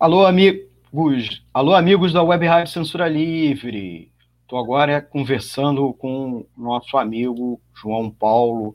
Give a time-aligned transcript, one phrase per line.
[0.00, 1.44] Alô, amigos.
[1.52, 4.10] Alô, amigos da Web Rádio Censura Livre.
[4.40, 8.74] Estou agora conversando com nosso amigo João Paulo,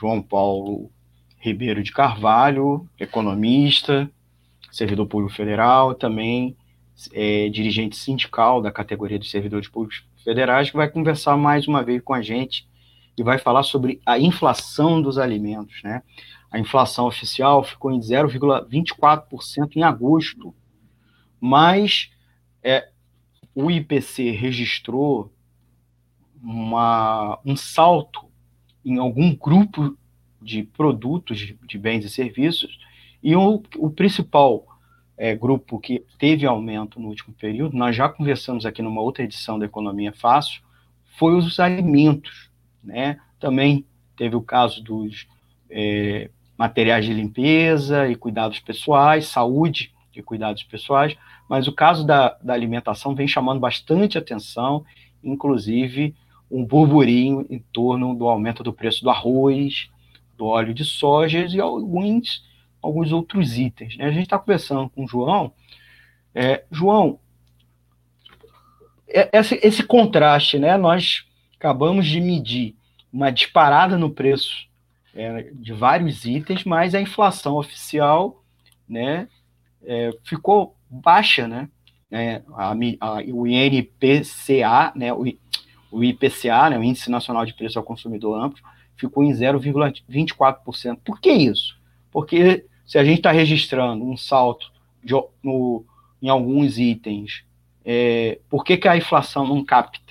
[0.00, 0.90] João Paulo
[1.38, 4.10] Ribeiro de Carvalho, economista,
[4.72, 6.56] servidor público federal, também
[7.12, 12.00] é, dirigente sindical da categoria dos servidores públicos federais, que vai conversar mais uma vez
[12.02, 12.66] com a gente
[13.18, 16.02] e vai falar sobre a inflação dos alimentos, né?
[16.50, 20.54] A inflação oficial ficou em 0,24% em agosto,
[21.40, 22.10] mas
[22.62, 22.88] é,
[23.54, 25.32] o IPC registrou
[26.42, 28.28] uma, um salto
[28.84, 29.96] em algum grupo
[30.40, 32.78] de produtos, de, de bens e serviços,
[33.22, 34.66] e o, o principal
[35.16, 39.58] é, grupo que teve aumento no último período, nós já conversamos aqui numa outra edição
[39.58, 40.62] da Economia Fácil,
[41.18, 42.50] foi os alimentos.
[42.82, 43.20] Né?
[43.38, 43.84] Também
[44.16, 45.28] teve o caso dos
[45.68, 51.16] é, materiais de limpeza e cuidados pessoais, saúde e cuidados pessoais,
[51.48, 54.84] mas o caso da, da alimentação vem chamando bastante atenção,
[55.24, 56.14] inclusive
[56.50, 59.88] um burburinho em torno do aumento do preço do arroz,
[60.36, 62.44] do óleo de soja e alguns
[62.82, 63.96] alguns outros itens.
[63.96, 64.04] Né?
[64.04, 65.54] A gente está conversando com o João.
[66.34, 67.18] É, João,
[69.08, 70.76] é, esse, esse, contraste, né?
[70.76, 72.74] Nós acabamos de medir
[73.10, 74.69] uma disparada no preço
[75.14, 78.42] é, de vários itens, mas a inflação oficial,
[78.88, 79.28] né,
[79.84, 81.68] é, ficou baixa, né?
[82.10, 85.24] É, a, a, o INPCA, né, o,
[85.92, 88.60] o IPCA, né, o Índice Nacional de Preço ao Consumidor Amplo,
[88.96, 90.98] ficou em 0,24%.
[91.04, 91.78] Por que isso?
[92.10, 94.72] Porque se a gente está registrando um salto
[95.02, 95.84] de, no,
[96.20, 97.44] em alguns itens,
[97.84, 100.09] é, por que, que a inflação não capta?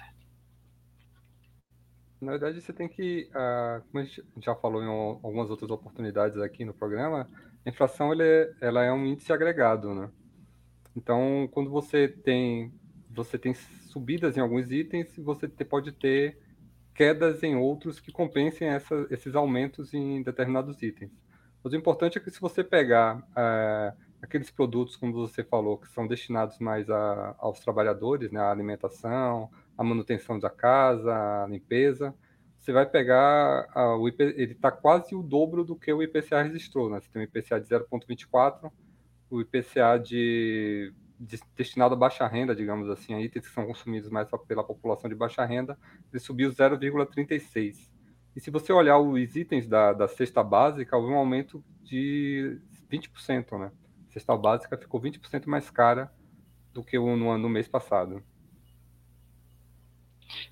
[2.21, 6.37] Na verdade, você tem que, uh, como a gente já falou em algumas outras oportunidades
[6.37, 7.29] aqui no programa,
[7.65, 10.09] a inflação é, ela é um índice agregado, né?
[10.95, 12.73] Então, quando você tem
[13.09, 16.37] você tem subidas em alguns itens, você pode ter
[16.93, 21.11] quedas em outros que compensem essa, esses aumentos em determinados itens.
[21.63, 25.87] Mas o importante é que se você pegar é, aqueles produtos, como você falou, que
[25.89, 29.49] são destinados mais a, aos trabalhadores, né, alimentação,
[29.79, 32.13] a manutenção da casa, a limpeza,
[32.59, 36.41] você vai pegar a, o IP, ele está quase o dobro do que o IPCA
[36.43, 36.99] registrou, né?
[36.99, 38.69] Você tem um IPCA de 0,24,
[39.29, 44.09] o IPCA de, de, destinado a baixa renda, digamos assim, a itens que são consumidos
[44.09, 45.79] mais pela população de baixa renda,
[46.11, 47.89] ele subiu 0,36.
[48.35, 52.59] E se você olhar os itens da, da cesta básica, houve um aumento de
[52.91, 53.71] 20%, né?
[54.09, 56.11] A cesta básica ficou 20% mais cara
[56.73, 58.21] do que no, no mês passado.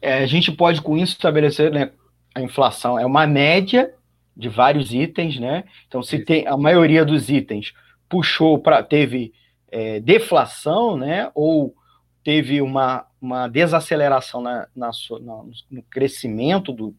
[0.01, 1.91] É, a gente pode com isso estabelecer né,
[2.35, 3.93] a inflação é uma média
[4.35, 5.63] de vários itens, né?
[5.87, 7.73] Então, se tem a maioria dos itens
[8.07, 9.33] puxou para teve
[9.71, 11.31] é, deflação, né?
[11.33, 11.75] Ou
[12.23, 16.95] teve uma, uma desaceleração na, na, na no crescimento do,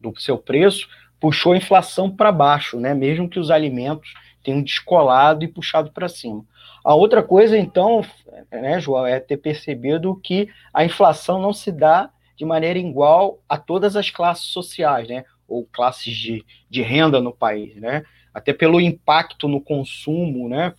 [0.00, 0.88] do seu preço,
[1.20, 2.94] puxou a inflação para baixo, né?
[2.94, 4.12] Mesmo que os alimentos
[4.42, 6.44] tenham descolado e puxado para cima.
[6.84, 8.04] A outra coisa, então,
[8.50, 13.58] né, João, é ter percebido que a inflação não se dá de maneira igual a
[13.58, 15.24] todas as classes sociais, né?
[15.46, 18.04] Ou classes de, de renda no país, né?
[18.32, 20.72] Até pelo impacto no consumo, né?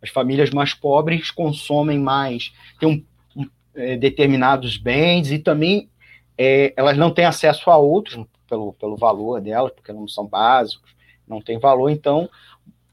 [0.00, 2.88] As famílias mais pobres consomem mais, têm
[3.36, 5.90] um, um, é, determinados bens e também
[6.38, 10.94] é, elas não têm acesso a outros, pelo, pelo valor delas, porque não são básicos,
[11.26, 11.90] não tem valor.
[11.90, 12.30] Então,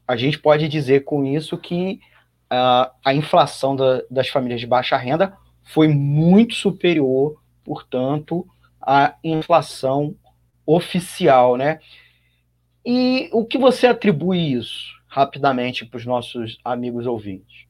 [0.08, 2.00] a gente pode dizer com isso que
[2.50, 8.48] uh, a inflação da, das famílias de baixa renda foi muito superior, portanto,
[8.80, 10.16] à inflação
[10.64, 11.78] oficial, né?
[12.84, 17.66] E o que você atribui isso, rapidamente, para os nossos amigos ouvintes?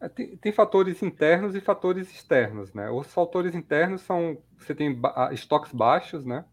[0.00, 2.90] É, tem, tem, fatores internos e fatores externos, né?
[2.90, 6.44] Os fatores internos são você tem ba estoques baixos, né?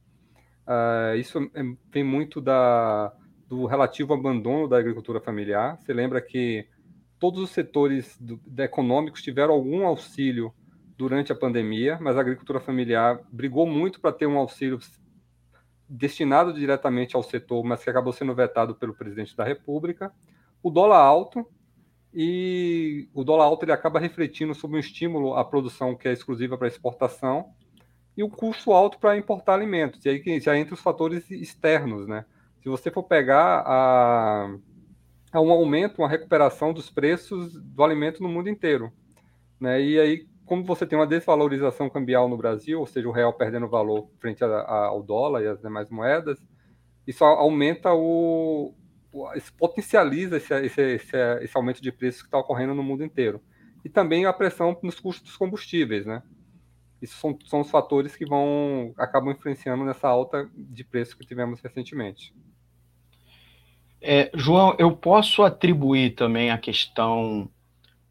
[0.67, 3.11] Uh, isso é, vem muito da,
[3.47, 5.77] do relativo abandono da agricultura familiar.
[5.77, 6.67] Você lembra que
[7.19, 10.53] todos os setores do, econômicos tiveram algum auxílio
[10.97, 14.79] durante a pandemia, mas a agricultura familiar brigou muito para ter um auxílio
[15.87, 20.11] destinado diretamente ao setor, mas que acabou sendo vetado pelo presidente da República.
[20.61, 21.47] O dólar alto
[22.13, 26.57] e o dólar alto ele acaba refletindo sobre um estímulo à produção que é exclusiva
[26.57, 27.51] para exportação
[28.15, 30.05] e o custo alto para importar alimentos.
[30.05, 32.25] E aí já entra os fatores externos, né?
[32.63, 34.55] Se você for pegar a,
[35.33, 38.89] a um aumento, uma recuperação dos preços do alimento no mundo inteiro,
[39.59, 39.81] né?
[39.81, 43.67] E aí, como você tem uma desvalorização cambial no Brasil, ou seja, o real perdendo
[43.67, 46.39] valor frente a, a, ao dólar e às demais moedas,
[47.05, 48.73] isso aumenta o,
[49.35, 53.41] isso potencializa esse, esse, esse, esse aumento de preços que está ocorrendo no mundo inteiro.
[53.83, 56.23] E também a pressão nos custos dos combustíveis, né?
[57.01, 61.59] Isso são, são os fatores que vão acabam influenciando nessa alta de preço que tivemos
[61.59, 62.33] recentemente.
[64.05, 67.49] É, João, eu posso atribuir também a questão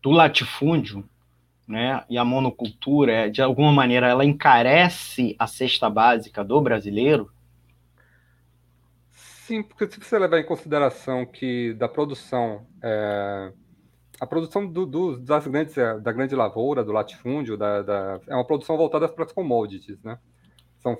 [0.03, 1.07] do latifúndio
[1.69, 7.31] né, e a monocultura, é, de alguma maneira, ela encarece a cesta básica do brasileiro?
[9.11, 13.53] Sim, porque se você levar em consideração que da produção, é,
[14.19, 18.35] a produção do, do, das grandes, é, da grande lavoura, do latifúndio, da, da, é
[18.35, 20.19] uma produção voltada para as commodities, né?
[20.79, 20.97] São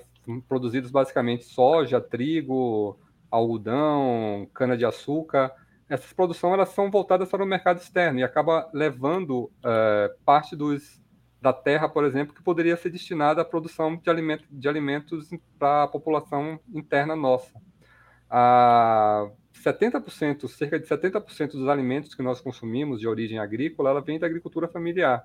[0.47, 2.97] produzidos basicamente soja, trigo,
[3.37, 5.51] algodão, cana-de-açúcar.
[5.89, 11.01] Essas produções elas são voltadas para o mercado externo e acaba levando é, parte dos,
[11.41, 15.83] da terra, por exemplo, que poderia ser destinada à produção de, alimento, de alimentos para
[15.83, 17.51] a população interna nossa
[18.35, 19.29] a
[19.63, 24.25] 70%, cerca de 70% dos alimentos que nós consumimos de origem agrícola, ela vem da
[24.25, 25.23] agricultura familiar.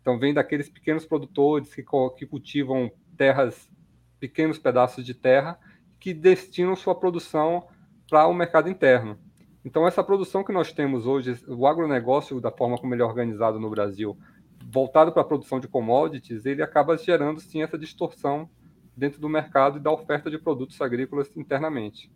[0.00, 1.84] Então, vem daqueles pequenos produtores que,
[2.16, 3.70] que cultivam terras,
[4.18, 5.58] pequenos pedaços de terra,
[6.04, 7.66] que destinam sua produção
[8.10, 9.18] para o mercado interno.
[9.64, 13.58] Então, essa produção que nós temos hoje, o agronegócio, da forma como ele é organizado
[13.58, 14.14] no Brasil,
[14.70, 18.50] voltado para a produção de commodities, ele acaba gerando, sim, essa distorção
[18.94, 22.10] dentro do mercado e da oferta de produtos agrícolas internamente.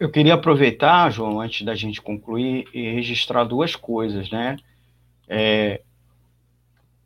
[0.00, 4.56] Eu queria aproveitar, João, antes da gente concluir, e registrar duas coisas, né?
[5.28, 5.80] É,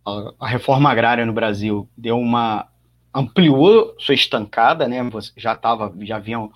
[0.03, 2.71] a, a, reforma agrária no Brasil deu uma
[3.19, 4.99] ampliou sua estancada, né?
[5.37, 6.53] Já estava, já vinham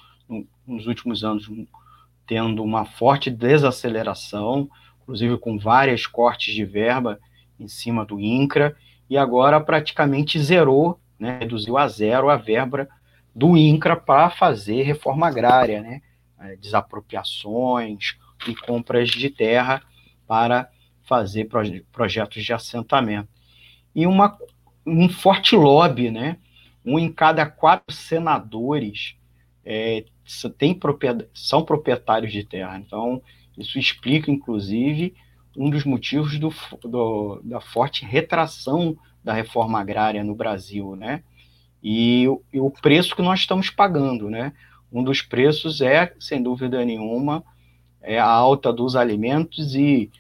[0.67, 1.49] nos últimos anos
[2.27, 4.69] tendo uma forte desaceleração,
[5.03, 7.19] inclusive com vários cortes de verba
[7.59, 8.77] em cima do INCRA,
[9.11, 12.89] e agora praticamente zerou né, reduziu a zero a verba
[13.33, 16.03] do INCRA para fazer reforma agrária, né,
[16.41, 18.17] é, desapropriações
[18.49, 19.81] e compras de terra
[20.27, 20.69] para
[21.05, 23.29] fazer proje projetos de assentamento.
[23.95, 24.37] E uma,
[24.85, 26.39] um forte lobby, né,
[26.85, 29.17] um em cada quatro senadores
[29.65, 30.05] é,
[30.59, 32.79] tem propriedade, são proprietários de terra.
[32.79, 33.23] Então,
[33.57, 35.15] isso explica, inclusive,
[35.57, 36.53] um dos motivos do,
[36.83, 41.23] do, da forte retração da reforma agrária no Brasil, né?
[41.83, 44.53] E, e, o preço que nós estamos pagando, né?
[44.91, 47.45] Um dos preços é, sem dúvida nenhuma,
[48.01, 50.11] é a alta dos alimentos e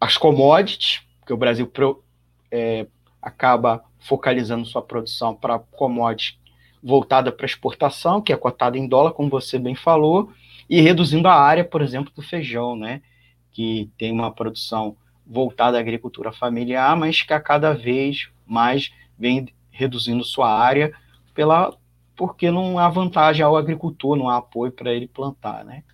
[0.00, 2.02] as commodities, que o Brasil pro,
[2.50, 2.86] é,
[3.20, 6.38] acaba focalizando sua produção para commodities
[6.82, 10.32] voltada para exportação, que é cotada em dólar, como você bem falou,
[10.68, 13.02] e reduzindo a área, por exemplo, do feijão, né?
[13.50, 14.96] Que tem uma produção
[15.26, 20.92] voltada à agricultura familiar, mas que a cada vez mais vem reduzindo sua área
[21.34, 21.76] pela
[22.16, 25.84] porque não há vantagem ao agricultor, não há apoio para ele plantar, né?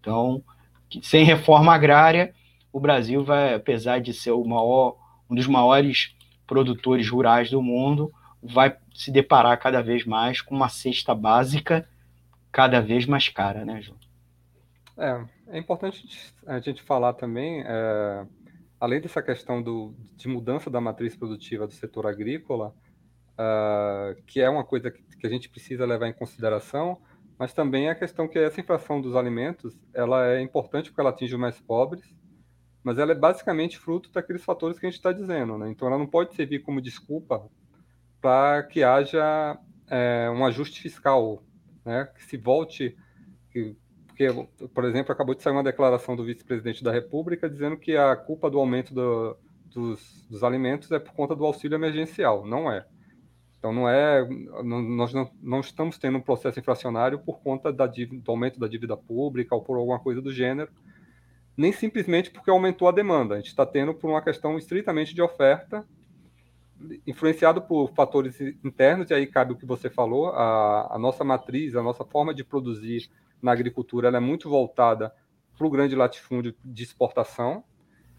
[0.00, 0.42] Então,
[1.02, 2.32] sem reforma agrária,
[2.72, 4.96] o Brasil vai, apesar de ser maior,
[5.28, 6.16] um dos maiores
[6.48, 8.12] produtores rurais do mundo,
[8.42, 11.88] vai se deparar cada vez mais com uma cesta básica
[12.50, 13.98] cada vez mais cara, né, João?
[14.96, 18.26] É, é importante a gente falar também, é,
[18.80, 22.74] além dessa questão do, de mudança da matriz produtiva do setor agrícola,
[23.34, 26.98] uh, que é uma coisa que, que, a gente precisa levar em consideração,
[27.38, 31.34] mas também a questão que essa inflação dos alimentos ela é importante porque ela atinge
[31.34, 32.02] os mais pobres,
[32.88, 35.58] mas ela é basicamente fruto daqueles fatores que a gente está dizendo.
[35.58, 35.68] Né?
[35.70, 37.46] Então, ela não pode servir como desculpa
[38.18, 39.58] para que haja
[39.90, 41.42] é, um ajuste fiscal,
[41.84, 42.08] né?
[42.14, 42.96] que se volte,
[43.50, 43.76] que
[44.06, 44.26] porque,
[44.74, 48.50] por exemplo, acabou de sair uma declaração do vice-presidente da República dizendo que a culpa
[48.50, 49.36] do aumento do,
[49.72, 52.44] dos, dos, alimentos é por conta do auxílio emergencial.
[52.44, 52.84] Não é.
[53.58, 54.26] Então, não é.
[54.64, 58.58] Não, nós não, não, estamos tendo um processo inflacionário por conta da dívida, do aumento
[58.58, 60.72] da dívida pública ou por alguma coisa do gênero,
[61.58, 63.34] nem simplesmente porque aumentou a demanda.
[63.34, 65.84] A gente está tendo por uma questão estritamente de oferta,
[67.04, 71.74] influenciado por fatores internos, e aí cabe o que você falou, a, a nossa matriz,
[71.74, 73.10] a nossa forma de produzir
[73.42, 75.12] na agricultura é muito voltada
[75.56, 77.64] para o grande latifúndio de exportação.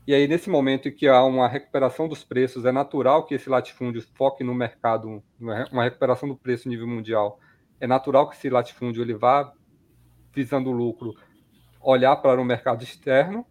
[0.05, 3.49] E aí, nesse momento em que há uma recuperação dos preços, é natural que esse
[3.49, 7.39] latifúndio foque no mercado, uma recuperação do preço nível mundial.
[7.79, 9.53] É natural que esse latifúndio ele vá
[10.33, 11.15] visando lucro,
[11.81, 13.45] olhar para o mercado externo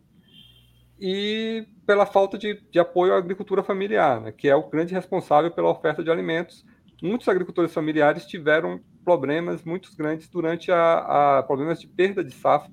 [1.01, 5.51] e pela falta de, de apoio à agricultura familiar, né, que é o grande responsável
[5.51, 6.65] pela oferta de alimentos.
[7.03, 12.71] Muitos agricultores familiares tiveram problemas muito grandes durante a, a problemas de perda de safra.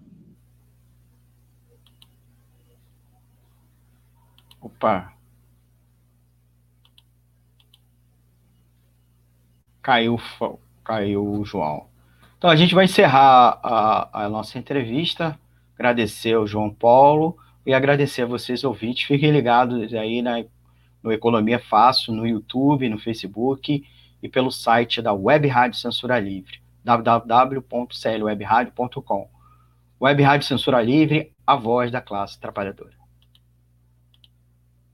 [4.59, 5.13] Opa.
[9.81, 10.19] Caiu,
[10.83, 11.87] caiu o João.
[12.37, 15.39] Então a gente vai encerrar a, a nossa entrevista,
[15.75, 19.05] agradecer ao João Paulo e agradecer a vocês ouvintes.
[19.05, 20.45] Fiquem ligados aí na,
[21.03, 23.85] no Economia Fácil, no YouTube, no Facebook
[24.23, 29.29] e pelo site da Web Rádio Censura Livre, www.clwebradio.com.
[30.01, 32.94] Web Rádio Censura Livre, a voz da classe trabalhadora.